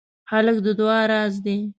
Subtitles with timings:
[0.31, 1.57] هلک د دعا راز دی.